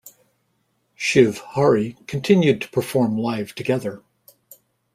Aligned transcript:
Shiv-Hari 0.95 1.95
continue 2.07 2.57
to 2.57 2.69
perform 2.71 3.19
live 3.19 3.53
together. 3.53 4.01